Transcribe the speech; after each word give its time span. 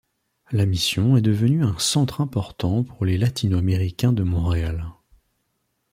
La 0.51 0.65
Mission 0.65 1.15
est 1.15 1.21
devenue 1.21 1.63
un 1.63 1.77
centre 1.77 2.21
important 2.21 2.83
pour 2.83 3.05
les 3.05 3.19
latino-américains 3.19 4.13
de 4.13 4.23
Montréal. 4.23 4.87